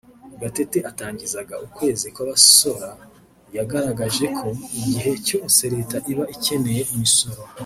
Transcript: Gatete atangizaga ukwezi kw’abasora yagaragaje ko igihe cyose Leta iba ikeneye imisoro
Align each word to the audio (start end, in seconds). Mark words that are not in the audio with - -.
Gatete 0.41 0.77
atangizaga 0.89 1.55
ukwezi 1.65 2.07
kw’abasora 2.13 2.89
yagaragaje 3.57 4.25
ko 4.37 4.47
igihe 4.79 5.11
cyose 5.27 5.61
Leta 5.73 5.97
iba 6.11 6.25
ikeneye 6.35 6.83
imisoro 6.95 7.41